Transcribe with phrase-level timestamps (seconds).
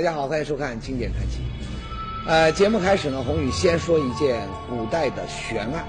[0.00, 1.40] 大家好，欢迎收看《经典传奇》。
[2.26, 5.84] 呃，节目开始呢，宏宇先说一件古代的悬案。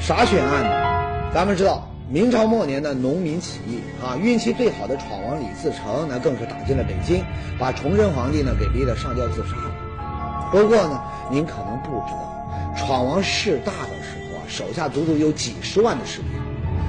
[0.00, 1.30] 啥悬案呢？
[1.32, 7.24] 咱们知道，明朝末年的农民起义啊，运气最好的闯王李自成，那更是打进了北京，
[7.60, 10.50] 把崇祯皇帝呢给逼得上吊自杀了。
[10.50, 11.00] 不过呢，
[11.30, 16.28] 您可能不知道，闯王势大的时候啊，手下足足有几十万的士兵，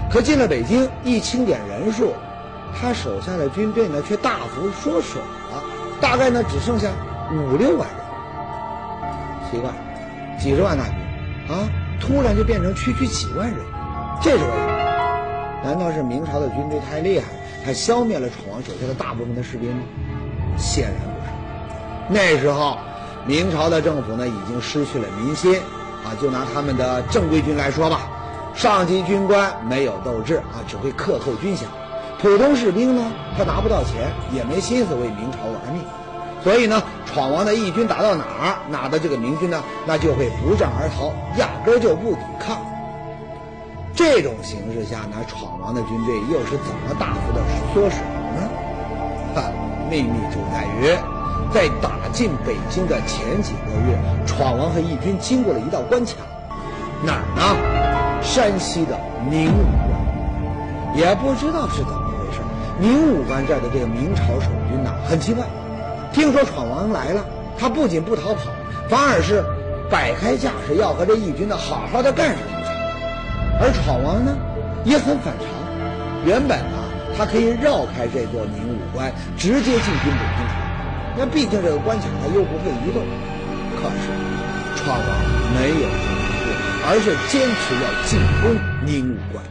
[0.09, 2.11] 可进了北京，一清点人数，
[2.73, 5.21] 他手下的军队呢却大幅缩水。
[6.01, 6.89] 大概呢只剩下
[7.31, 7.97] 五六万人，
[9.51, 9.71] 奇怪，
[10.39, 10.93] 几十万大军
[11.49, 11.67] 啊，
[11.99, 13.57] 突然就变成区区几万人，
[14.21, 15.61] 这是为什么？
[15.63, 17.25] 难道是明朝的军队太厉害，
[17.65, 19.83] 还消灭了闯王手下的大部分的士兵吗？
[20.57, 21.31] 显然不是。
[22.09, 22.77] 那时候，
[23.25, 25.53] 明朝的政府呢已经失去了民心
[26.03, 26.15] 啊。
[26.21, 28.01] 就拿他们的正规军来说吧，
[28.55, 31.63] 上级军官没有斗志啊，只会克扣军饷。
[32.21, 35.81] 普通士兵呢，他拿不到钱，也没心思为明朝玩命，
[36.43, 42.57] 所以呢，闯王的义军打到哪儿，哪的这个明军呢，那就会不战而逃，压根就不抵抗。
[43.95, 47.41] 这种形势下呢，闯王的军队又是怎么大幅的
[47.73, 47.99] 缩水
[48.35, 48.49] 呢？
[49.33, 49.43] 哈，
[49.89, 50.93] 秘密就在于，
[51.53, 56.11] 在打进北京的前几个月，闯王和义军经过了一道关卡，
[57.01, 58.21] 哪儿呢？
[58.21, 62.08] 山西的宁武关，也不知道是怎么。
[62.79, 65.43] 宁武关这儿的这个明朝守军呐，很奇怪，
[66.13, 67.25] 听说闯王来了，
[67.57, 68.51] 他不仅不逃跑，
[68.87, 69.43] 反而是
[69.89, 72.71] 摆开架势要和这义军呢好好的干上一场。
[73.59, 74.31] 而闯王呢，
[74.85, 75.45] 也很反常，
[76.23, 76.87] 原本啊，
[77.17, 80.55] 他可以绕开这座宁武关，直接进军北京城，
[81.19, 83.03] 那毕竟这个关卡他又不会移动。
[83.75, 84.07] 可是
[84.79, 85.09] 闯王
[85.51, 86.47] 没有这么做，
[86.87, 88.55] 而是坚持要进攻
[88.87, 89.43] 宁武关。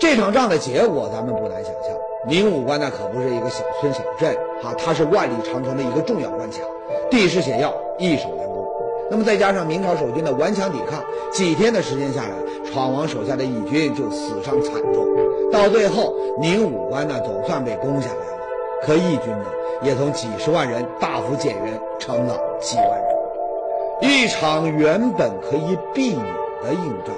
[0.00, 1.94] 这场仗的结果，咱们不难想象。
[2.28, 6.58] 宁武关那可不是一个小村小镇啊，它是万里长城的一个重要关卡，
[7.10, 8.64] 地势险要，易守难攻。
[9.10, 12.30] 那么再加上明朝守军的顽强抵抗，几天的时间下来，
[12.70, 15.04] 闯王手下的义军就死伤惨重。
[15.50, 18.38] 到最后，宁武关呢总算被攻下来了，
[18.82, 19.46] 可义军呢
[19.82, 23.12] 也从几十万人大幅减员成了几万人。
[24.00, 26.24] 一场原本可以避免
[26.62, 27.14] 的硬仗，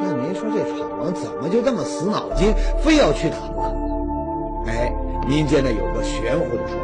[0.00, 4.03] 那您说这闯王怎么就这么死脑筋，非要去打不可？
[4.66, 4.92] 哎，
[5.28, 6.76] 民间呢有个玄乎的说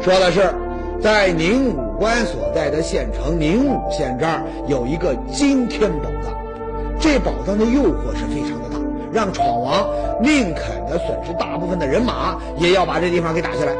[0.00, 0.54] 法，说的是，
[1.00, 6.34] 在宁武关所在的县城宁武县这儿有一个惊天宝藏，
[6.98, 8.78] 这宝藏的诱惑是非常的大，
[9.12, 9.86] 让闯王
[10.20, 13.72] 宁肯的损失大部分的人马，也要把这地方给打下来。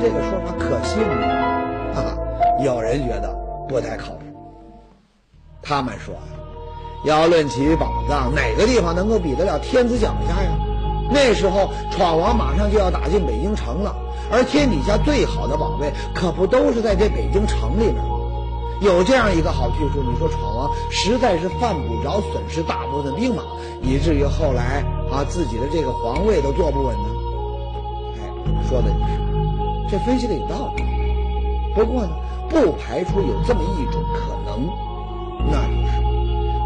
[0.00, 1.26] 这个说法可信吗？
[1.94, 2.16] 啊，
[2.62, 3.34] 有人觉得
[3.68, 4.20] 不太靠谱。
[5.62, 6.14] 他们说，
[7.04, 10.50] 要论起宝藏，哪个地方能够比得了天子脚下呀？
[11.10, 13.94] 那时候，闯王马上就要打进北京城了，
[14.30, 18.16] 而天底下最好的宝贝可不都是在这北京城里面吗？
[18.80, 23.42] 有这样一个好去处，你说闯王实在是犯不着损失大部分兵马，
[23.82, 27.08] 以至于后来啊自己的这个皇位都坐不稳呢？
[28.20, 28.30] 哎，
[28.68, 28.94] 说的也
[29.88, 30.84] 是，这分析的有道理。
[31.74, 32.10] 不过呢，
[32.48, 34.68] 不排除有这么一种可能，
[35.50, 35.77] 那就。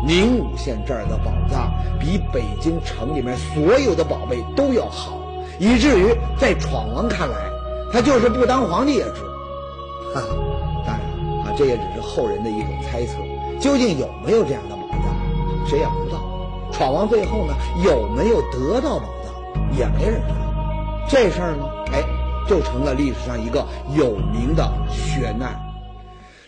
[0.05, 5.17] 宁武县这儿的宝藏比北京城里面所有的宝贝都要好，
[5.61, 7.37] 以至于在闯王看来，
[7.93, 9.23] 他就是不当皇帝也值。
[10.13, 10.27] 哈哈，
[10.85, 11.01] 当然
[11.47, 13.19] 啊，这也只是后人的一种猜测。
[13.61, 16.21] 究竟有没有这样的宝藏，谁也不知道。
[16.73, 21.07] 闯王最后呢，有没有得到宝藏，也没人知道。
[21.09, 22.03] 这事儿呢，哎，
[22.49, 23.65] 就成了历史上一个
[23.95, 25.61] 有名的悬案。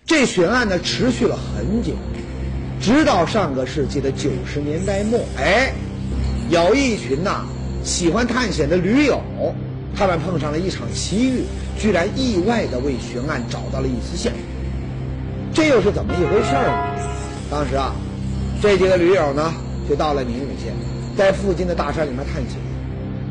[0.04, 1.92] 这悬案呢，持续了很久。
[2.84, 5.72] 直到上个世纪的九十年代末，哎，
[6.50, 7.46] 有一群呐
[7.82, 9.22] 喜欢探险的驴友，
[9.96, 11.44] 他们碰上了一场奇遇，
[11.78, 14.40] 居然意外的为悬案找到了一丝线索。
[15.54, 16.70] 这又是怎么一回事呢？
[17.50, 17.94] 当时啊，
[18.60, 19.54] 这几个驴友呢
[19.88, 20.74] 就到了宁武县，
[21.16, 22.60] 在附近的大山里面探险。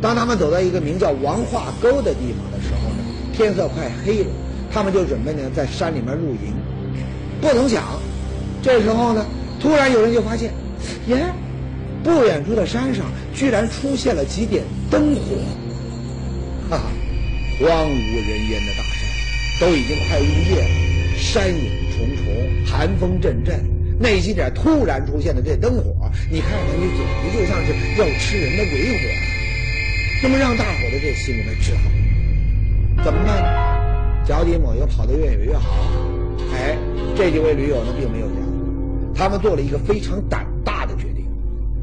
[0.02, 3.04] 当他们走到一个名叫王化沟的地方的时候呢，
[3.34, 4.32] 天色快黑了，
[4.74, 6.56] 他们就准备呢在山里面露营。
[7.40, 7.84] 不曾想，
[8.64, 9.24] 这时候呢。
[9.64, 10.52] 突然有人就发现，
[11.08, 11.26] 耶，
[12.04, 14.62] 不远处的山上居然出现了几点
[14.92, 15.22] 灯火，
[16.70, 16.84] 哈哈，
[17.62, 19.08] 荒无人烟的大山，
[19.62, 22.26] 都已经快入夜了，山影重重，
[22.66, 23.64] 寒风阵阵，
[23.98, 29.00] 那几点突然出现的这灯火，你看看，你简直就像是要吃人的鬼火，
[30.24, 31.84] 那么让大伙的这心里面只好
[33.02, 34.26] 怎么办呢？
[34.28, 35.90] 脚底抹油，跑得越远越好。
[36.54, 36.76] 哎，
[37.16, 38.43] 这几位驴友呢，并没有。
[39.16, 41.26] 他们做了一个非常胆大的决定，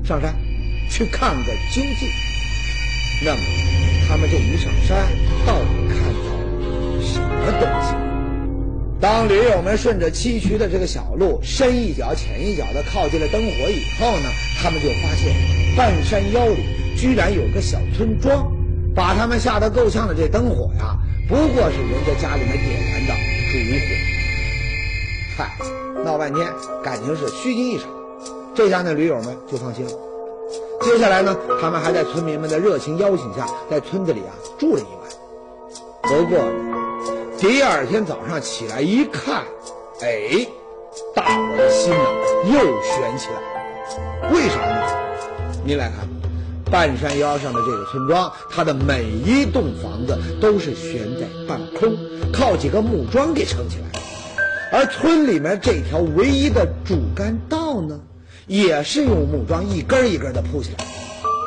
[0.04, 0.34] 上山
[0.88, 2.08] 去看个究竟。
[3.24, 3.40] 那么，
[4.08, 5.06] 他们这一上山，
[5.46, 7.94] 到底看到了什么东西
[9.00, 14.28] 当驴友们顺着崎岖的这个小路，深一脚浅一脚的靠近了灯火以后呢，
[14.60, 15.34] 他们就发现
[15.76, 16.64] 半山腰里
[16.96, 18.50] 居然有个小村庄。
[18.92, 20.98] 把他们吓得够呛的这灯火呀，
[21.28, 23.14] 不过是人家家里面点燃的
[23.52, 23.86] 烛火。
[25.38, 25.56] 嗨，
[26.04, 26.46] 闹半天
[26.82, 27.88] 感情是虚惊一场，
[28.54, 29.92] 这下那驴友们就放心了。
[30.82, 35.00] 接下来呢，他们还在村民们的热情邀请下，在村子里啊住了一晚。
[36.02, 36.38] 不过，
[37.38, 39.44] 第二天早上起来一看，
[40.00, 40.46] 哎，
[41.14, 42.04] 大伙的心呐
[42.46, 44.32] 又悬起来了。
[44.32, 44.86] 为啥呢？
[45.64, 46.08] 您来看。
[46.70, 51.96] 半山腰上的这个村庄，它的每一栋房子都是悬在半空，
[52.32, 53.98] 靠几个木桩给撑起来的。
[54.72, 58.00] 而村里面这条唯一的主干道呢，
[58.46, 60.84] 也是用木桩一根一根的铺起来，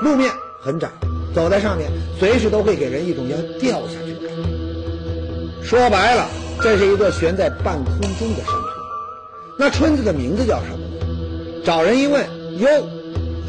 [0.02, 0.32] 路面
[0.62, 0.90] 很窄，
[1.34, 1.90] 走在上面
[2.20, 5.64] 随时都会给人一种要掉下去的感觉。
[5.64, 6.28] 说白了，
[6.62, 8.64] 这是一座悬在半空中的山村。
[9.58, 11.62] 那村子的名字叫什么呢？
[11.66, 12.26] 找人一问，
[12.60, 12.68] 哟，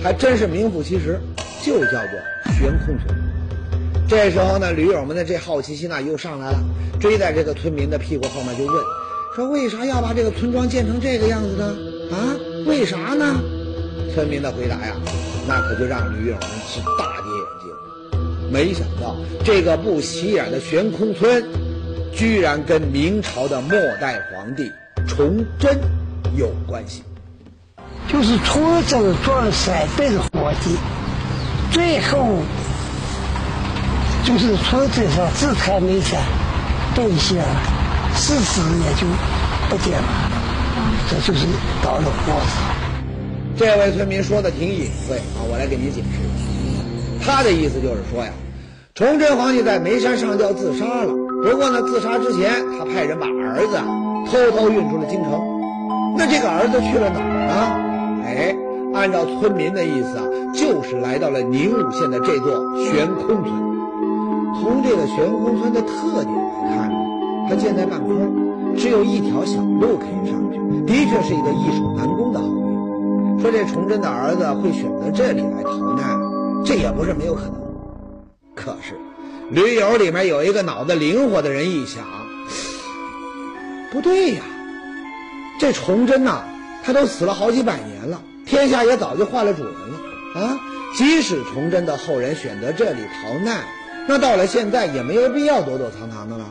[0.02, 1.20] 还真是名副其实。
[1.64, 3.16] 就叫做悬空村。
[4.06, 6.58] 这时候呢，驴友们的这好奇心呢又上来了，
[7.00, 8.74] 追在这个村民的屁股后面就问
[9.34, 11.64] ：“说为啥要把这个村庄建成这个样子呢？
[12.12, 12.16] 啊，
[12.66, 13.34] 为啥呢？”
[14.14, 14.94] 村民的回答呀，
[15.48, 18.52] 那可就让驴友们是大跌眼镜。
[18.52, 21.42] 没想到这个不起眼的悬空村，
[22.14, 24.70] 居然跟明朝的末代皇帝
[25.08, 25.80] 崇祯
[26.36, 27.02] 有关系。
[28.06, 30.76] 就是崇祯装三代的皇帝。
[31.72, 32.36] 最后，
[34.24, 36.22] 就是村子上自产煤产
[36.94, 37.44] 东西啊，
[38.14, 39.06] 事实也就
[39.68, 40.08] 不见了。
[41.10, 41.46] 这就是
[41.82, 42.46] 到了末子。
[43.56, 47.24] 这位村民说的挺隐晦啊，我来给您解释。
[47.24, 48.32] 他的意思就是说呀，
[48.94, 51.12] 崇祯皇帝在眉山上吊自杀了。
[51.42, 53.78] 不过呢，自杀之前他派人把儿子
[54.30, 55.40] 偷偷运出了京城。
[56.16, 58.24] 那这个儿子去了哪儿呢？
[58.26, 58.56] 哎。
[58.94, 60.24] 按照村民的意思啊，
[60.54, 63.52] 就是来到了宁武县的这座悬空村。
[64.62, 66.32] 从这个悬空村的特点
[66.64, 66.90] 来看，
[67.48, 76.18] 它建在半空，只有一条小路可以上去，的确是一个易守难攻的好地说这崇祯的儿子会选择这里来逃难，
[76.64, 77.54] 这也不是没有可能。
[78.54, 78.94] 可是，
[79.50, 82.04] 驴友里面有一个脑子灵活的人一想，
[83.92, 84.42] 不对呀，
[85.60, 86.42] 这崇祯呐，
[86.82, 88.20] 他都死了好几百年了。
[88.46, 90.60] 天下也早就换了主人了啊！
[90.96, 93.64] 即使崇祯的后人选择这里逃难，
[94.06, 96.44] 那到了现在也没有必要躲躲藏藏的了。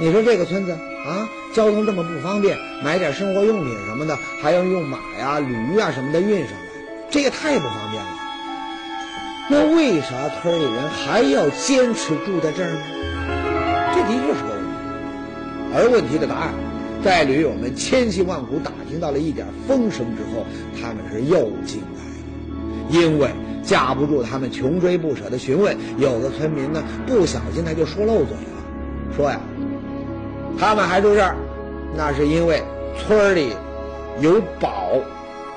[0.00, 6.66] 你说这个村子啊，交通这么不方便，买点生活用品什么的还要用马呀、驴呀什么的运上来，
[7.10, 8.10] 这也太不方便了。
[9.50, 12.80] 那为啥村里人还要坚持住在这儿呢？
[13.92, 14.70] 这的确是个问题，
[15.74, 16.54] 而问题的答案。
[17.02, 20.44] 在驴友们千辛万苦打听到了一点风声之后，
[20.80, 23.30] 他们是又惊来了，因为
[23.62, 29.40] 架不住他们穷追不舍的询问，有的村民呢不小心他就说漏嘴了，说呀，
[30.58, 31.36] 他们还住这儿，
[31.96, 32.62] 那是因为
[32.98, 33.54] 村里
[34.20, 34.92] 有宝，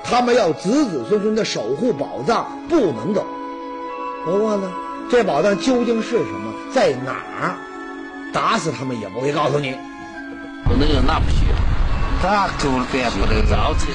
[0.04, 3.26] 他们要子子孙孙的守护宝藏，不能走。
[4.24, 4.70] 不过呢，
[5.10, 7.56] 这宝藏究竟是什么，在哪儿，
[8.32, 9.76] 打死他们也不会告诉你。
[10.64, 11.48] 不能有那不行，
[12.22, 13.94] 咋走别不能早晨。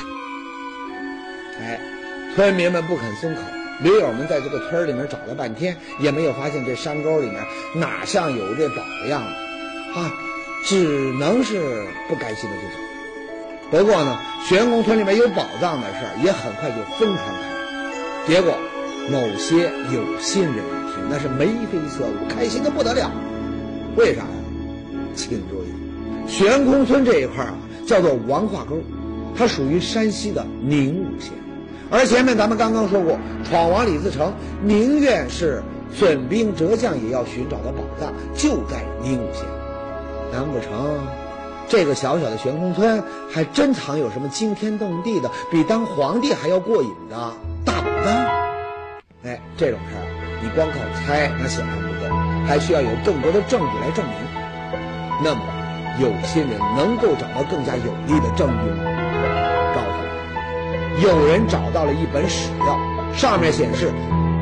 [1.61, 1.79] 哎，
[2.35, 3.41] 村民们不肯松口，
[3.79, 7.41] 驴友们在这个村里面找了半天，也没有发现这山沟里面
[7.73, 10.11] 哪像有这宝的样子，啊，
[10.67, 12.75] 只能是不甘心的就走。
[13.71, 17.25] 不过呢，悬空村里面有宝藏的事儿也很快就疯传
[18.25, 18.53] 开，结果
[19.09, 23.09] 某些有心人一听，那是眉飞色舞，开心的不得了。
[23.95, 24.27] 为啥呀？
[25.15, 26.29] 请注意。
[26.29, 27.53] 悬空村这一块啊，
[27.85, 28.81] 叫做王化沟，
[29.37, 31.31] 它属于山西的宁武县。
[31.89, 33.17] 而前面咱们刚刚说过，
[33.49, 39.45] 闯王李自成宁愿是损兵折将也要寻找的宝藏，就在宁武县。
[40.31, 40.99] 难不成
[41.67, 47.33] 这个小小的悬空村还真藏有什么惊天动地的、比当皇帝还要过瘾的
[47.65, 48.13] 大宝藏？
[49.23, 50.03] 哎，这种事儿
[50.41, 52.15] 你光靠猜那显然不够，
[52.47, 54.15] 还需要有更多的证据来证明。
[55.23, 55.41] 那么。
[55.99, 58.83] 有心人能够找到更加有力的证据吗？
[59.73, 59.87] 告诉
[60.95, 62.77] 你，有人找到了一本史料，
[63.15, 63.91] 上面显示，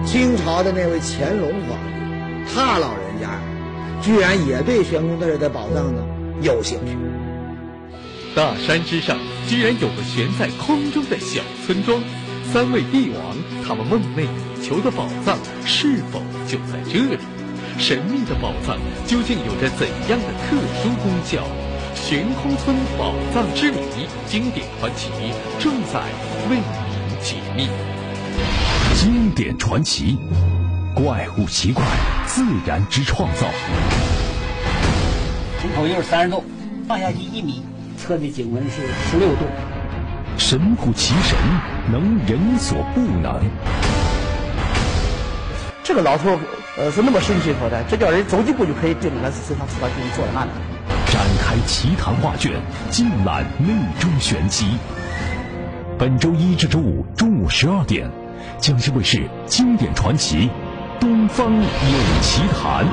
[0.06, 3.05] 清朝的那位乾隆皇帝，他老人，
[4.06, 6.06] 居然也对悬空寺的宝藏呢
[6.44, 6.96] 有兴趣。
[8.36, 12.00] 大山之上居然有个悬在空中的小村庄，
[12.54, 13.36] 三位帝王
[13.66, 17.18] 他们梦寐以求的宝藏是否就在这里？
[17.80, 21.44] 神秘的宝藏究竟有着怎样的特殊功效？
[21.96, 23.80] 悬空村宝藏之谜
[24.28, 25.10] 经典传奇
[25.58, 26.00] 正在
[26.48, 27.68] 为您解密。
[28.94, 30.18] 经典传奇，
[30.94, 31.84] 怪物奇怪，
[32.36, 33.48] 自然之创造。
[35.62, 36.44] 从口又是三十度，
[36.86, 37.64] 放下去一米，
[37.98, 39.46] 测的颈温是十六度。
[40.38, 41.38] 神乎其神，
[41.94, 43.42] 能人所不能。
[45.82, 46.38] 这个老头，
[46.78, 51.14] 呃，是那么神奇所在，这叫人走几步就可以定那是身上知道给你做的案子。
[51.14, 52.52] 展开奇谈画卷，
[52.92, 54.72] 尽览内中玄机。
[55.98, 58.12] 本周一至周五中午十二点，
[58.60, 60.50] 江西卫视《经典传奇》，
[61.00, 62.86] 东方有奇谈。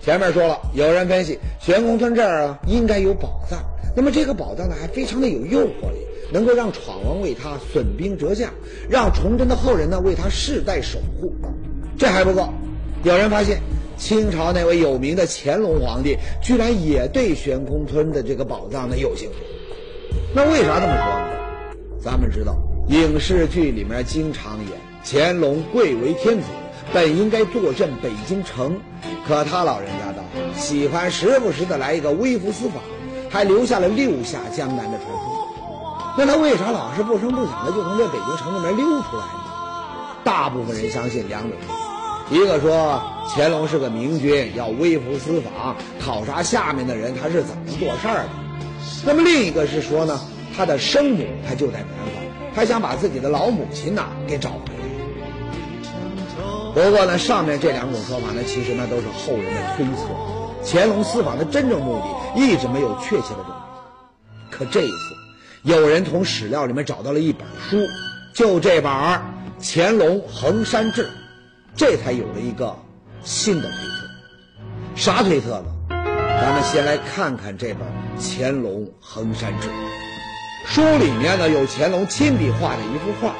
[0.00, 3.58] 前面说了，有人分析悬空村这儿啊应该有宝藏，
[3.96, 8.50] 那么这个宝藏呢还非常的有诱惑力，能够让闯王为他损兵折将，
[8.90, 11.34] 让崇祯的后人呢为他世代守护。
[11.96, 12.52] 这还不够，
[13.02, 13.58] 有人发现
[13.96, 19.36] 清朝那位有名的乾隆皇帝居然也对悬空村的这个宝藏呢有兴趣。
[20.34, 21.28] 那为啥这么说呢？
[22.02, 22.56] 咱们知道
[22.88, 24.70] 影视剧里面经常演
[25.04, 26.44] 乾隆贵为天子。
[26.92, 28.78] 本应该坐镇北京城，
[29.26, 30.22] 可他老人家倒
[30.54, 32.82] 喜欢时不时的来一个微服私访，
[33.30, 36.14] 还留下了六下江南的传说。
[36.18, 39.40] 那他为啥老是不声不响的就从这北京城里面溜出来呢？
[40.22, 41.52] 大部分人相信两种，
[42.30, 48.30] 一个说乾隆是个明君，要微服私访，考察下面的人他是怎么做事儿的；
[49.06, 50.20] 那么另一个是说呢，
[50.56, 52.22] 他的生母他就在南方，
[52.54, 54.84] 他想把自己的老母亲呐给找回来。
[56.74, 60.08] 不过呢，上面这两种说法呢，其实那都是后人的推测。
[60.66, 63.56] 乾隆私访的真正目的一直没有确切的证明。
[64.50, 64.94] 可这一次，
[65.62, 67.78] 有人从史料里面找到了一本书，
[68.34, 68.92] 就这本
[69.62, 71.04] 《乾隆衡山志》，
[71.76, 72.76] 这才有了一个
[73.24, 74.08] 新的推测。
[74.94, 75.66] 啥推测呢？
[76.40, 77.82] 咱们先来看看这本
[78.20, 79.68] 《乾隆衡山志》。
[80.66, 83.34] 书里面呢有乾隆亲笔画的一幅画。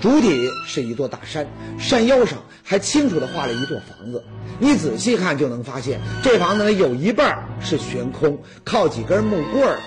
[0.00, 1.46] 主体是一座大山，
[1.78, 4.24] 山腰上还清楚地画了一座房子。
[4.58, 9.78] 你仔细看就能发现，这房子呢有一半是悬空，靠几根木棍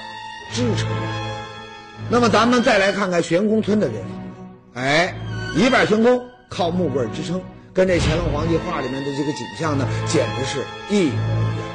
[0.51, 0.95] 支撑着。
[2.11, 5.15] 那么咱们再来看看悬空村的这房子，哎，
[5.55, 7.41] 一半悬空，靠木棍支撑，
[7.73, 10.59] 跟这乾隆皇帝画里面的这个景象呢，简直是
[10.91, 11.65] 一模一样。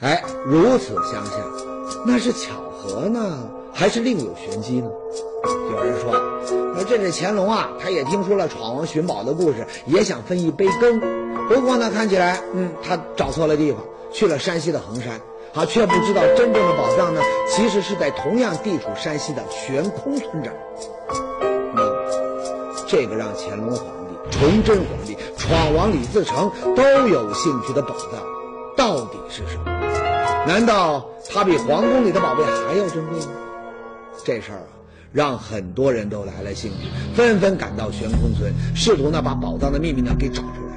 [0.00, 1.38] 哎，如此相像，
[2.06, 4.88] 那是巧合呢，还是另有玄机呢？
[5.70, 6.18] 有人说，
[6.74, 10.98] 那这是乾隆啊，他也听说了闯王寻宝的故事，也想分一杯羹。
[11.50, 15.20] 不过呢，看起来，嗯，他找错了地方，去了山西的衡山，
[15.52, 17.20] 啊，却不知道真正的宝藏呢，
[17.54, 20.56] 其实是在同样地处山西的悬空村这儿。
[21.76, 23.97] 嗯，这个让乾隆皇、
[24.30, 28.20] 崇祯皇帝、闯王李自成都有兴趣的宝藏，
[28.76, 29.64] 到底是什么？
[30.46, 33.26] 难道它比皇宫里的宝贝还要珍贵吗？
[34.24, 34.76] 这事儿啊。
[35.10, 40.76] 让很多人都来了兴趣，纷纷赶到悬空村，试图呢把宝藏的秘密呢给找出来。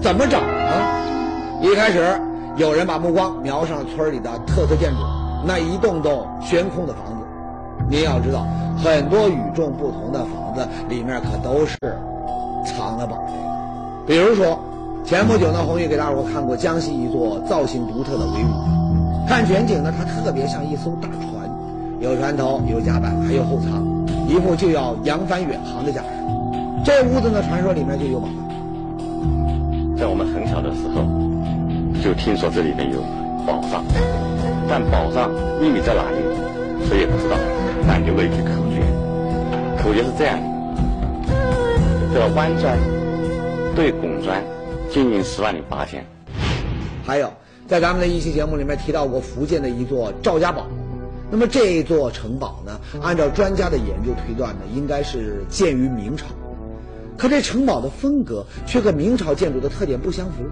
[0.00, 1.60] 怎么找呢？
[1.60, 2.20] 一开始
[2.56, 4.98] 有人把目光瞄上了村里的特色建筑，
[5.44, 7.26] 那一栋栋悬空的房子。
[7.90, 8.46] 您要知道，
[8.78, 11.76] 很多与众不同的房子里面可都是
[12.64, 13.18] 藏了宝。
[14.06, 14.58] 比如说，
[15.04, 21.30] 前不久呢，红玉给大伙看过江西一座造型独特的维吾，看全景呢，它特别像一艘大船。
[22.00, 23.86] 有船头，有甲板，还有后舱，
[24.28, 26.08] 一副就要扬帆远航的架势。
[26.84, 29.96] 这屋子呢，传说里面就有宝藏。
[29.96, 31.06] 在我们很小的时候，
[32.02, 32.98] 就听说这里面有
[33.46, 33.84] 宝藏，
[34.68, 36.18] 但宝藏秘密在哪里，
[36.88, 37.36] 谁也不知道。
[37.86, 38.82] 但留了一句口诀，
[39.80, 40.36] 口诀是这样：
[42.12, 42.78] 得弯砖
[43.74, 44.44] 对拱砖，
[44.90, 46.04] 金银十万两八千。
[47.06, 47.32] 还有，
[47.66, 50.66] 在咱们的一期节目里面提到过福建的一座赵家堡。
[51.30, 52.78] 那么这座城堡呢？
[53.00, 56.26] 按照专家的研究推断呢，应该是建于明朝。
[57.16, 60.44] 可这城堡的风格却和明朝建筑的特点不相符，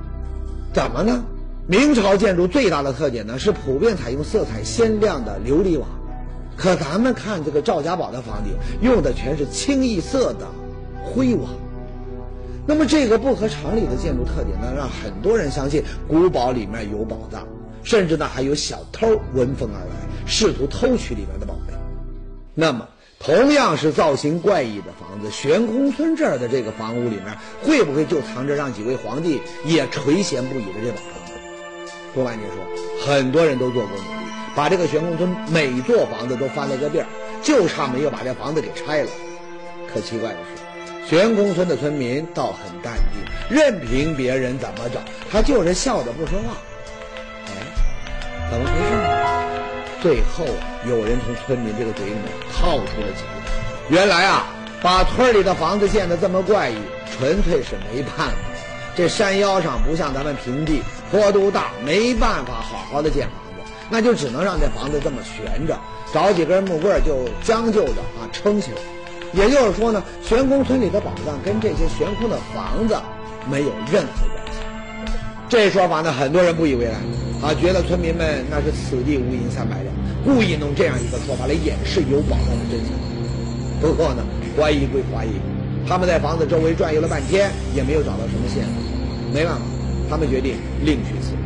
[0.73, 1.23] 怎么呢？
[1.67, 5.87] 明朝建筑最大的特点呢是普遍采用色彩鲜亮的琉璃瓦，
[6.57, 10.47] 可咱们看这个赵家堡的房顶用的全是清一色的
[11.15, 11.49] 辉煌。
[12.67, 17.47] 那么这个不合常理的建筑特点呢，让很多人相信古堡里面有宝藏，
[17.83, 20.11] 甚至呢还有小偷闻风而来。
[20.27, 21.75] 试图偷取里面的宝贝，
[22.55, 22.87] 那么
[23.19, 31.35] 同样是造型怪异的房子，悬空村这儿的这个房屋里面，会不会就藏着让几位皇帝也垂涎不已的这宝藏？
[32.15, 32.65] 不瞒您说，
[33.05, 37.05] 很多人都做过努力，把这个悬空村每座房子都翻了个遍，
[37.43, 39.09] 就差没有把这房子给拆了。
[39.93, 40.63] 可奇怪的是，
[41.11, 46.57] 悬空村的村民倒很淡定，任凭别人怎么整，他就是笑着不说话。
[47.49, 47.51] 哎，
[48.49, 49.11] 怎么回事呢？
[50.01, 50.47] 最后
[50.89, 52.23] 有人从村民这个嘴里面
[52.55, 54.47] 套出了几句：原来啊，
[54.81, 56.77] 把村里的房子建得这么怪异，
[57.19, 58.35] 纯粹是没办法。
[58.95, 65.77] 这山腰上不像咱们平地，坡度大，没办法好好的建房子，那就只能让这房子这么悬着，
[66.15, 68.79] 找几根木棍就将就着啊撑起来。
[69.33, 72.97] 也就是说呢，悬空村里的宝藏跟这些悬空的房子
[73.51, 74.59] 没有任何关系。
[75.49, 76.95] 这说法呢，很多人不以为然
[77.43, 79.95] 啊，觉得村民们那是此地无银三百两，
[80.25, 82.93] 故意弄这样一个说法来掩饰有宝藏的真相。
[83.81, 84.23] 不过呢，
[84.57, 85.31] 怀疑归怀疑，
[85.89, 89.33] 他们在房子周围转悠了半天，也没有找到什么线索。
[89.33, 89.63] 没办法，
[90.11, 91.39] 他们决定另取思路。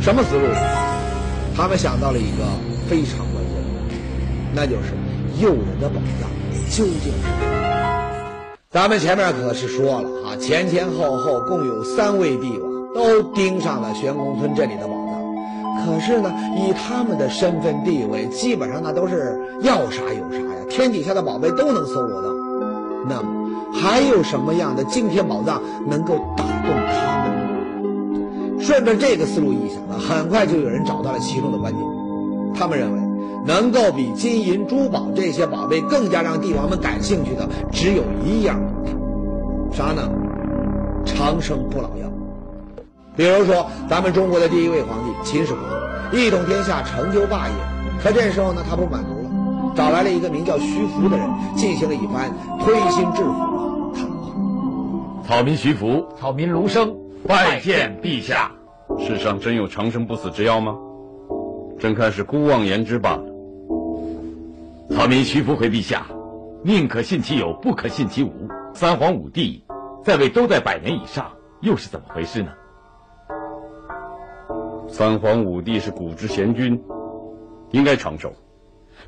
[0.00, 0.46] 什么思路？
[1.54, 2.46] 他们想到了一个
[2.88, 3.70] 非常关键的，
[4.54, 4.94] 那就是
[5.42, 6.30] 诱人的宝藏
[6.70, 8.54] 究竟是什么？
[8.70, 22.28] 咱们前面可是说了啊，前前后后共有三位帝王都盯上了悬空村这里的宝藏，可是呢，以他们的身份地位，基本上那都是要啥有啥呀，天底下的宝贝都能搜罗到。
[23.08, 23.40] 那么。
[23.72, 28.60] 还有什么样的惊天宝藏能够打动他们？
[28.60, 31.80] 顺着这个思路一想呢，很快就有人找到了其中的关键。
[32.52, 32.98] 他们认为，
[33.46, 38.84] 能够比金银珠宝这些宝贝更加让帝王们感兴趣的，只有一样东
[39.72, 40.10] 西，啥呢？
[41.04, 42.10] 长生不老药。
[43.16, 45.62] 比如说，咱们中国的第一位皇帝秦始皇，
[46.12, 47.54] 一统天下，成就霸业。
[48.02, 52.30] 可这时候呢，他不满足了，找来了一个名叫徐福的人，进行了一番
[52.60, 54.32] 推心置腹的谈话。
[55.26, 56.94] 草民徐福，草民卢生，
[57.26, 58.50] 拜见陛下。
[58.98, 60.74] 世上真有长生不死之药吗？
[61.78, 63.24] 朕看是孤妄言之罢了。
[65.00, 66.04] 草民徐福回陛下，
[66.62, 68.46] 宁可信其有，不可信其无。
[68.74, 69.64] 三皇五帝
[70.04, 71.32] 在位都在百年以上，
[71.62, 72.52] 又是怎么回事呢？
[74.90, 76.78] 三皇五帝是古之贤君，
[77.70, 78.30] 应该长寿。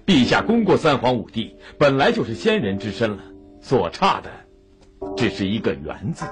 [0.07, 3.23] 陛下功过三皇五帝，本来就是先人之身了，
[3.61, 4.31] 所差的。
[5.15, 6.25] 只是一个“缘”字，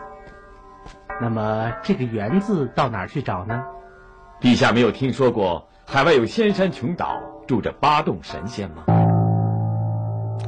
[1.21, 3.63] 那么这个“缘”字到哪儿去找呢？
[4.41, 8.85] 陛下没有听说过海外有仙山琼岛住着八洞神仙吗？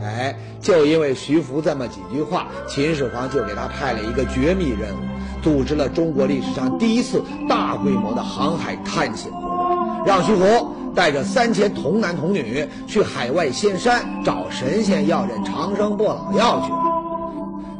[0.03, 4.99] 哎，就因为徐福这么几句话，秦始皇就给他派了一个绝密任务，
[5.43, 16.73] 组织了中国历史上第一次大规模的航海探险活动，让徐福带着三千童男童女去海外仙山找神仙要这长生不老药去。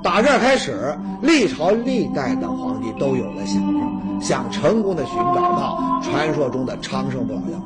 [0.03, 3.81] 打这儿开始，历朝历代的皇帝都有了想法，
[4.21, 7.59] 想成功的寻找到传说中的长生不老药。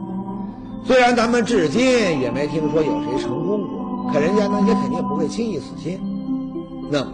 [0.84, 1.82] 虽然咱们至今
[2.20, 3.75] 也没听说有谁成功过，
[4.12, 6.00] 可人家呢也肯定不会轻易死心。
[6.90, 7.12] 那么，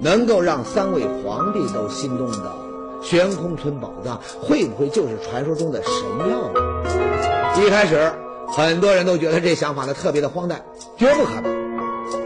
[0.00, 2.52] 能够让三位皇帝都心动的
[3.02, 5.92] 悬空村宝藏，会不会就是传说中的神
[6.30, 6.60] 药呢？
[7.60, 8.12] 一开始，
[8.48, 10.64] 很多人都觉得这想法呢特别的荒诞，
[10.96, 11.58] 绝不可能。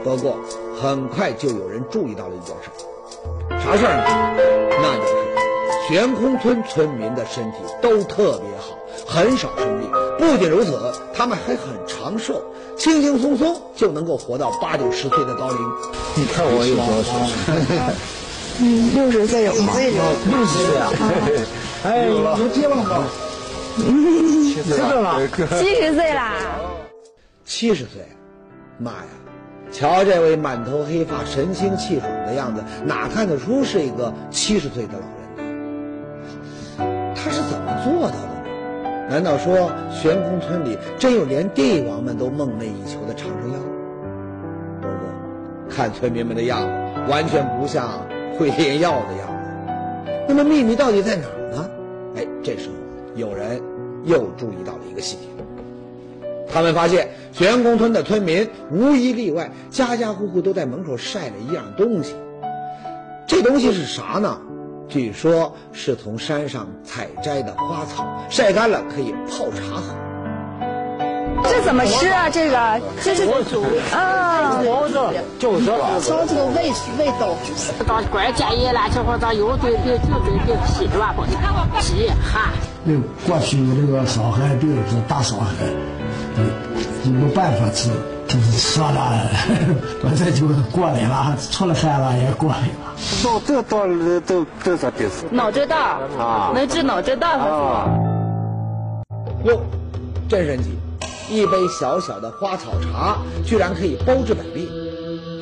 [0.03, 0.37] 不过，
[0.81, 2.71] 很快就有人注意到了一件事，
[3.65, 4.05] 啥事儿呢？
[4.83, 5.13] 那就是
[5.89, 9.91] 悬空村村民的身体都特别好，很少生病。
[10.19, 10.79] 不仅如此，
[11.15, 12.43] 他们还很长寿，
[12.77, 15.59] 轻轻松松就能够活到八九十岁的高龄。
[16.15, 17.13] 你看我有多少？
[18.61, 19.73] 嗯，六十岁有吗？
[19.75, 20.93] 六十岁啊！
[21.85, 23.05] 哎，有希望吗？
[23.75, 26.35] 七十岁了，七十岁啦！
[27.45, 28.07] 七十岁，
[28.79, 29.09] 妈呀！
[29.73, 35.22] 瞧这位满头黑发、神清气爽的样子，哪看得出是一个七十岁的老人？
[39.13, 43.59] 难道说悬空村里真有连帝王们都梦寐以求的长生药？
[44.81, 48.07] 不过，看村民们的样子，完全不像
[48.39, 50.25] 会炼药的样子。
[50.27, 51.69] 那么秘密到底在哪儿呢？
[52.17, 52.75] 哎，这时候
[53.15, 53.61] 有人
[54.05, 55.23] 又注意到了一个细节。
[56.51, 62.15] 他们发现悬空村的村民无一例外，家家户户都在门口晒了一样东西。
[63.27, 64.41] 这东西是啥呢？
[64.93, 69.95] 据说是从山上采摘的花草，晒干了可以泡茶喝。
[71.45, 72.29] 这怎么吃啊？
[72.29, 73.27] 这个这是
[73.91, 77.35] 啊，活着就是烧这个味味道。
[77.87, 81.23] 到关键一乱七八糟，又对对就对对皮吧不
[81.81, 82.53] 皮哈。
[82.85, 82.93] 那
[83.27, 85.47] 过去那个伤寒病是大伤害。
[87.05, 87.91] 没办法吃，
[88.41, 89.29] 就是吃了，
[90.03, 92.67] 反正就过来了，出了汗了也过来了。
[93.23, 93.87] 脑这道
[94.27, 95.27] 都都是病死。
[95.31, 97.91] 脑震荡啊，能治脑震荡啊。
[99.45, 99.61] 哟，
[100.31, 100.79] 真神奇！
[101.29, 104.67] 一杯小小的花草茶，居然可以包治百病。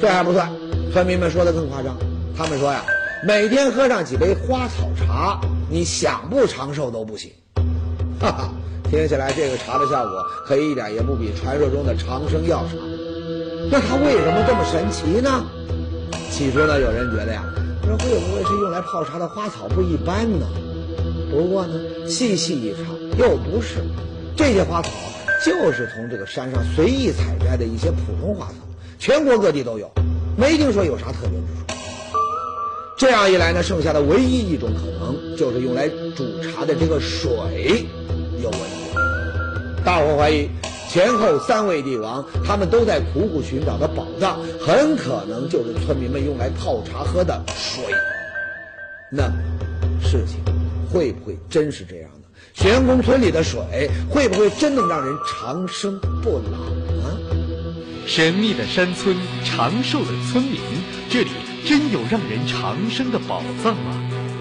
[0.00, 0.50] 这还不算，
[0.92, 1.94] 村民们说的更夸张，
[2.36, 2.82] 他们说呀，
[3.24, 5.38] 每天喝上几杯花草茶，
[5.70, 7.30] 你想不长寿都不行。
[8.20, 8.48] 哈哈，
[8.90, 12.76] 听起来这个茶的效果可一点也不比传说中的长生药差。
[13.70, 15.44] 那它为什么这么神奇呢？
[16.32, 17.44] 起初呢，有人觉得呀，
[17.84, 20.46] 说会不会是用来泡茶的花草不一般呢？
[21.30, 21.74] 不过呢，
[22.08, 22.78] 细细一查，
[23.16, 23.76] 又不是，
[24.36, 24.90] 这些花草
[25.44, 28.54] 就是从这个山上随意采摘的一些普通花草，
[28.98, 29.88] 全国各地都有，
[30.36, 31.76] 没听说有啥特别之处。
[32.96, 37.86] 这样一来呢，剩下的唯一一种可能就是用来煮茶的这个水
[38.42, 38.79] 有问题。
[39.84, 40.48] 大伙怀疑
[40.88, 47.84] 前后三位帝王他们都在苦苦寻找的宝藏，很可能就是村民们用来泡茶喝的水。
[49.10, 49.34] 那么，
[50.02, 50.40] 事情。
[50.92, 52.28] 会不会真是这样的？
[52.52, 53.60] 玄宫村里的水
[54.10, 56.58] 会不会真能让人长生不老
[56.96, 57.16] 呢？
[58.08, 60.60] 神秘的山村，长寿的村民，
[61.08, 61.30] 这里
[61.64, 63.96] 真有让人长生的宝藏吗？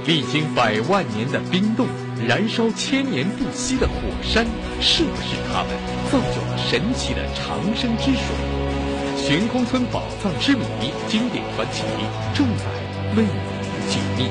[0.08, 1.86] 历经百万年的冰冻，
[2.28, 4.46] 燃烧千年不息的火山，
[4.80, 5.70] 是不是他们
[6.12, 8.22] 造就了神奇的长生之水？
[9.16, 10.64] 悬空村宝藏之谜，
[11.08, 11.84] 经典传奇
[12.34, 12.66] 正在
[13.16, 13.30] 为你
[13.90, 14.30] 解密。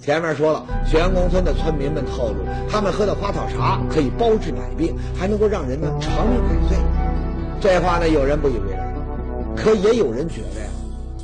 [0.00, 6.78] 前面说了，悬空村的村民们透露，他们喝的花草茶可以包治百病，还能够让人呢长命百岁。
[7.60, 8.85] 这话呢，有人不以为然，
[9.56, 10.68] 可也有人觉得呀，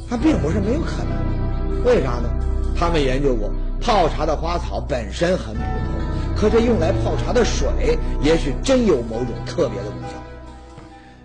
[0.09, 1.85] 它并不是没有可能。
[1.85, 2.31] 为啥呢？
[2.75, 10.17] 他们研究过，泡茶的花草本身很普通，可这用来泡茶的水，也许真有某种特别的功效。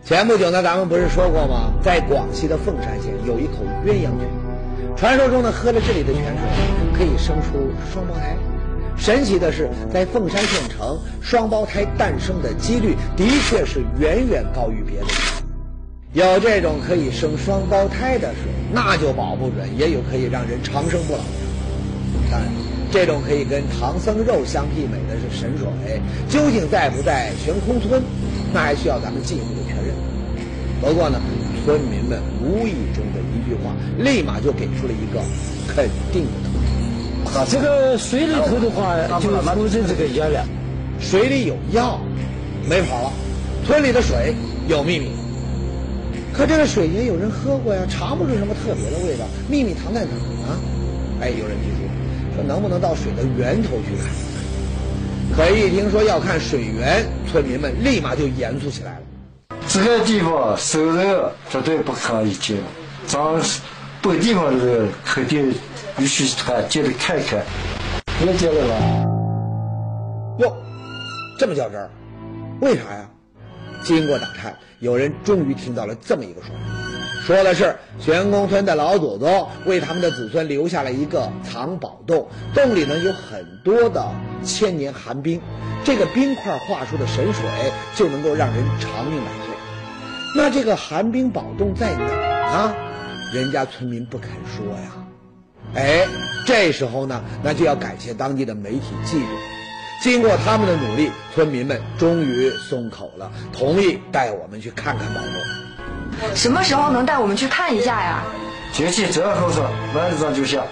[0.04, 1.72] 前不久呢，咱们不是说过吗？
[1.82, 4.30] 在广西的凤山县有一口鸳鸯泉。
[4.96, 8.36] 传说中呢，喝了这里的泉水可以生出双胞胎。
[8.98, 15.08] 神奇的是，在凤山县城，双胞胎诞生的几率的确是远远高于别的。
[16.18, 21.26] 有这种可以生双胞胎的水，那就保不准也有可以让人长生不老的。
[22.32, 22.50] 当然，
[22.92, 28.02] 这种可以跟唐僧肉相媲美的是神水，究竟在不在悬空村，
[28.52, 29.94] 那还需要咱们进一步的确认。
[30.82, 31.22] 不过呢。
[31.66, 35.20] 村民们无意中的一句话，立马就给出了一个
[35.68, 37.48] 肯定的答案。
[37.52, 40.46] 这个水里头的话，就出现这个药了。
[40.98, 42.00] 水里有药，
[42.70, 43.12] 没跑了。
[43.66, 44.34] 村里的水
[44.70, 45.12] 有秘密，
[46.38, 49.26] 可这个水也有人喝过呀，尝不出什么特别的味道。
[49.50, 50.60] 秘密藏在哪儿呢？
[51.20, 51.78] 哎，有人提出
[52.36, 54.06] 说，能不能到水的源头去看？
[55.36, 59.02] 可一听说要看水源，村民们立马就严肃起来了。
[59.68, 61.20] 这个地方收人
[61.50, 62.58] 绝对不可以进，
[63.08, 63.20] 咱
[64.00, 65.52] 本地方的人肯定
[65.98, 67.44] 必须他进来看看，
[68.20, 69.08] 别进来了。
[70.38, 70.56] 哟，
[71.40, 71.90] 这么较真儿，
[72.62, 73.10] 为啥呀？
[73.88, 84.06] 经过打探，有人终于听到了这么一个说法，说的是玄公村的老祖宗为他们的子孙留下了一个藏宝洞，洞里呢有很多的
[84.44, 85.40] 千年寒冰，
[85.86, 87.44] 这个冰块化出的神水
[87.96, 89.56] 就能够让人长命百岁。
[90.36, 92.76] 那这个寒冰宝洞在哪儿呢？
[93.34, 94.92] 人家村民不肯说呀。
[95.76, 96.06] 哎，
[96.46, 99.26] 这时候呢，那就要感谢当地的媒体记者。
[100.02, 106.36] 经过他们的努力，村民们终于松口了，同意带我们去看看宝洞。
[106.36, 108.24] 什么时候能带我们去看一下呀？
[108.74, 110.64] 天气这后说，晚上就下。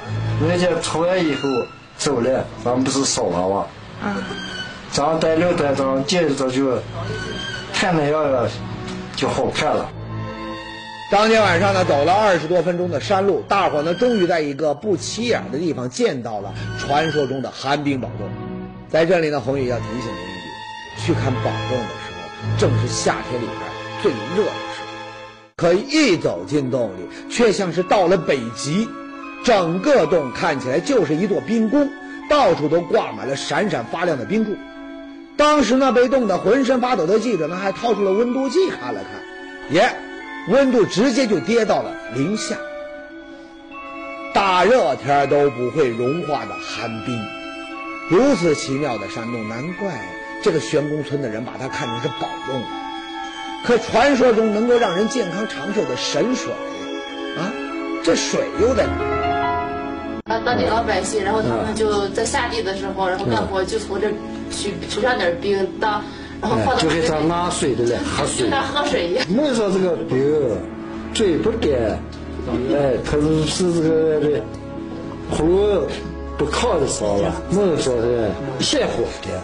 [0.48, 1.50] 人家出来以后
[1.98, 3.68] 走了，咱们不是少娃娃。
[4.04, 4.16] 嗯。
[4.92, 6.82] 咱带六带咱接着就
[7.74, 8.48] 看那样。
[9.16, 9.90] 就好看了。
[11.10, 18.28] 当天晚上呢，走了二十多分钟的山路，大伙呢终于在一个不起眼的地方见到了传说中的寒冰宝洞。
[18.90, 23.60] 在这里呢，红宇要提醒您一句：去看宝洞的时候，正是夏天里边
[24.02, 24.86] 最热的时候。
[25.58, 28.88] 可一走进洞里，却像是到了北极，
[29.44, 31.90] 整个洞看起来就是一座冰宫，
[32.30, 34.56] 到处都挂满了闪闪发亮的冰柱。
[35.38, 39.94] 当时呢，被冻得浑身发抖的记者呢，还掏出了温度计看了看，耶，
[40.50, 42.56] 温度直接就跌到了零下。
[44.34, 47.18] 大热天都不会融化的寒冰，
[48.10, 50.00] 如此奇妙的山洞，难怪
[50.44, 52.62] 这个玄公村的人把它看成是宝洞。
[53.64, 56.52] 可传说中能够让人健康长寿的神水，
[57.38, 57.52] 啊，
[58.04, 60.36] 这水又在哪？
[60.36, 64.12] 啊，当地老百姓，然后他们就在下地的时候，然后干活就从这。
[64.52, 66.04] 取取上点冰当，
[66.40, 68.46] 然后放到就给他拿水的嘞，喝水。
[68.46, 69.26] 就当喝水一样。
[69.28, 70.18] 没说这个冰
[71.16, 72.00] 嘴不干，
[72.72, 74.44] 哎，他是是这个的
[75.32, 75.88] 喉咙
[76.38, 79.42] 不靠的烧了，没说是泻火的，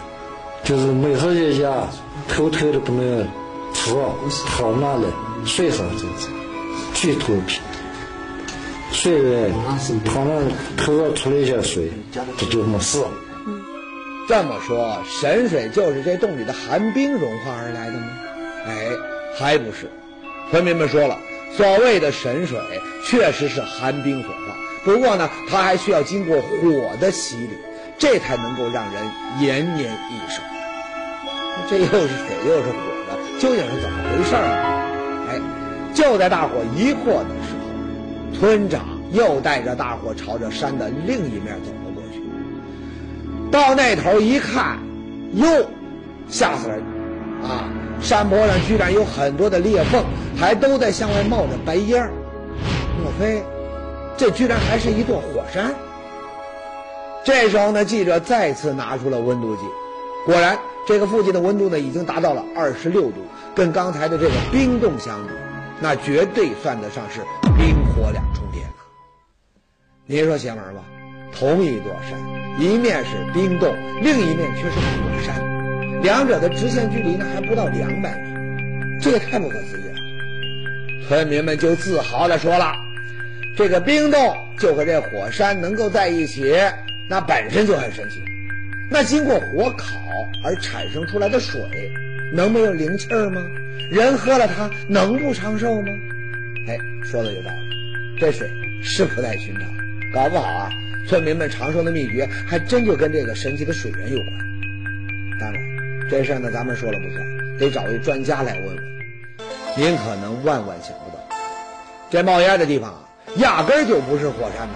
[0.64, 1.88] 就是每喝一下，
[2.28, 3.26] 偷偷的不能
[3.72, 3.96] 出，
[4.46, 5.04] 跑那里
[5.46, 6.28] 睡好这样子，
[6.94, 7.60] 去脱皮。
[8.92, 9.50] 睡
[10.04, 10.42] 跑那
[10.76, 13.02] 头上出了一下水，这就没事。
[14.28, 18.06] 这么说，神水就是这洞里的寒冰融化而来的吗？
[18.66, 18.86] 哎，
[19.36, 19.90] 还不是。
[20.50, 21.18] 村民们说了，
[21.56, 22.60] 所谓的神水
[23.04, 27.50] 确实是寒冰所化，不过呢，它还需要经过火的洗礼，
[27.98, 29.02] 这才能够让人
[29.40, 30.42] 延年益寿。
[31.68, 32.76] 这又是水又是火
[33.08, 34.42] 的，究竟是怎么回事儿？
[35.28, 35.40] 哎，
[35.94, 42.20] 就在大伙疑惑的时候，村长又带着大伙朝着山的另一面走了过去。
[43.50, 44.78] 到那头一看，
[45.34, 45.46] 哟，
[46.28, 46.82] 吓死人！
[47.42, 47.68] 啊，
[48.00, 50.04] 山坡上居然有很多的裂缝，
[50.36, 52.10] 还都在向外冒着白烟儿。
[53.02, 53.42] 莫非，
[54.16, 55.74] 这居然还是一座火山？
[57.24, 59.62] 这时候呢，记者再次拿出了温度计，
[60.26, 60.58] 果然。
[60.84, 65.32] 这个附近的温度呢，已经达到了二十六度，跟刚才的这个冰洞相比，
[65.80, 67.20] 那绝对算得上是
[67.56, 68.74] 冰火两重天了。
[70.06, 70.82] 您说邪门吧？
[71.32, 72.18] 同一座山，
[72.58, 73.72] 一面是冰洞，
[74.02, 81.06] 另一面却是火山，两者的直线距离呢还不到两百米，这也太不可思议了。
[81.06, 82.72] 村民们就自豪地说了
[83.56, 86.54] ：“这个冰洞就和这火山能够在一起，
[87.08, 88.22] 那本身就很神奇。”
[88.90, 89.96] 那经过火烤
[90.44, 91.60] 而产生出来的水，
[92.32, 93.42] 能没有灵气儿吗？
[93.90, 95.88] 人喝了它能不长寿吗？
[96.68, 98.50] 哎，说的有道理，这水
[98.82, 99.62] 是不太寻常，
[100.12, 100.70] 搞不好啊，
[101.08, 104.28] 村民们长寿的秘诀还真就跟这个神奇的水源有关。
[105.40, 105.62] 当然，
[106.10, 108.84] 这事儿呢，咱们说了不算，得找位专家来问问。
[109.74, 111.28] 您可能万万想不到，
[112.10, 113.01] 这冒烟的地方，
[113.36, 114.74] 压根儿就不是火山呐。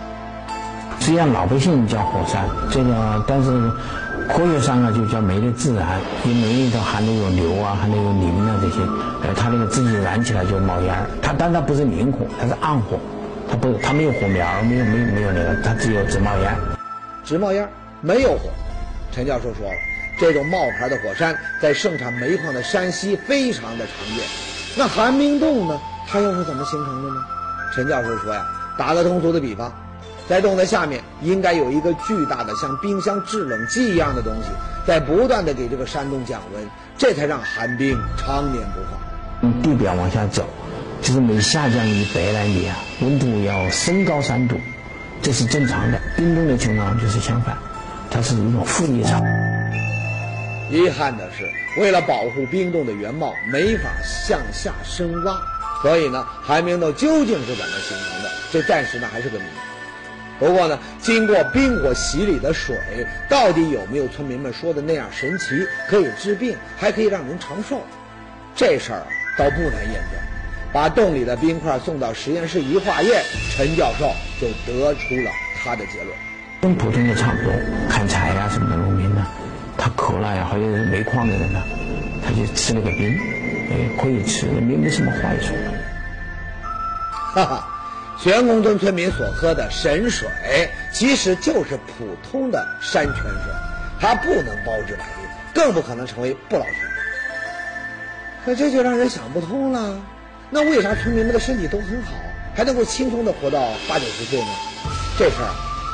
[1.01, 3.71] 虽然老百姓叫火山，这个但是。
[4.29, 8.81] 科学上啊，就叫煤的自燃，因为煤里头含的有硫啊，含的有磷啊这些，
[9.23, 11.07] 呃，它那个自己燃起来就冒烟儿。
[11.23, 12.99] 它但它不是明火，它是暗火，
[13.49, 16.53] 它不它没有火苗，没有没有没有那个，它只有直冒烟。
[17.25, 17.69] 直冒烟，
[18.01, 18.51] 没有火。
[19.13, 19.77] 陈教授说了，
[20.19, 24.25] 这种冒牌的火山在盛产煤矿的山西非常的常见。
[24.77, 25.81] 那寒冰洞呢？
[26.09, 27.25] 它又是怎么形成的呢？
[27.75, 29.73] 陈教授说呀，打个通俗的比方。
[30.29, 34.49] 在洞的下面应该有一个巨大的像冰箱制冷剂一样的东西，
[34.85, 38.99] 在不断的给这个山洞降温，这才让寒冰常年不化。
[39.41, 40.45] 从地表往下走，
[41.01, 44.57] 就是每下降一百来米啊，温度要升高三度，
[45.23, 46.01] 这是正常的。
[46.17, 47.57] 冰冻的情况就是相反，
[48.11, 49.23] 它是一种负逆潮。
[50.73, 51.49] 遗憾的是，
[51.81, 55.39] 为了保护冰洞的原貌，没法向下深挖，
[55.83, 59.45] 所以呢，寒冰洞究竟是怎么形成的，这暂时呢还是个谜。
[60.39, 62.77] 不过呢，经过冰火洗礼的水，
[63.29, 67.81] 到底有没有村民们说的那样神奇，可以治病，还可以让人长寿？
[68.55, 69.03] 这事儿
[69.39, 70.21] 倒不难验证。
[70.73, 75.31] 把洞里的冰块送到实验室一化验，陈教授就得出了
[75.63, 76.09] 他的结论。
[76.61, 77.53] 跟普通的差不多，
[77.89, 79.27] 砍柴呀什么的农民呢，
[79.79, 81.63] 他渴了呀，或者是煤矿的人呢，
[82.23, 83.19] 他就吃那个冰，
[83.71, 85.55] 哎，可以吃，没没什么坏处。
[87.35, 87.69] 哈哈。
[88.19, 90.27] 玄公村村民所喝的神水，
[90.91, 93.53] 其实就是普通的山泉水，
[94.01, 96.75] 它不能包治百病，更不可能成为不老泉。
[98.43, 100.01] 可这就让人想不通了，
[100.49, 102.13] 那为啥村民们的身体都很好，
[102.55, 104.47] 还能够轻松的活到八九十岁呢？
[105.19, 105.53] 这事儿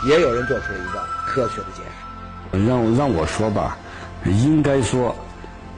[0.09, 2.65] 也有人做出了一个科学的解释。
[2.69, 3.77] 让让我说吧，
[4.27, 5.13] 应该说，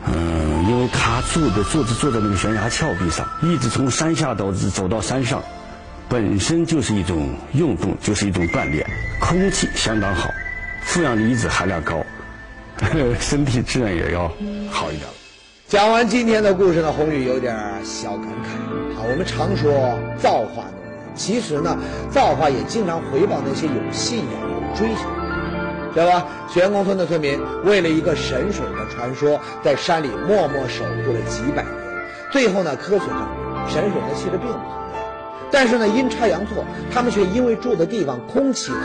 [0.07, 5.43] 嗯，因为他坐的坐着坐在那个悬崖峭壁上，一直从山下到走到山上。
[6.07, 8.87] 本身就是一种运动，就是一种锻炼，
[9.21, 10.29] 空气相当好，
[10.83, 12.05] 负氧离子含量高，
[13.19, 14.31] 身体自然也要
[14.71, 15.09] 好一点。
[15.67, 19.03] 讲完今天的故事呢，宏宇有点小感慨啊。
[19.11, 21.77] 我们常说造化弄人，其实呢，
[22.11, 25.24] 造化也经常回报那些有信仰、有追求的，
[25.95, 26.27] 对吧？
[26.53, 31.75] 玄公村的村民为了一个神水的传说，在山里默默守护了几百年，
[32.33, 34.81] 最后呢，科学证明神水呢其实并不好。
[35.53, 38.79] 但是呢，阴差阳错，他们却因为住的地方空气好，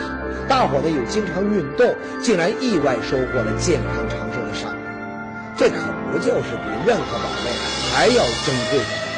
[0.48, 1.92] 大伙呢又经常运动，
[2.22, 4.80] 竟然意外收获了健康长寿的善果。
[5.56, 5.76] 这可
[6.12, 7.50] 不就是比任何宝贝
[7.92, 9.09] 还要珍贵的？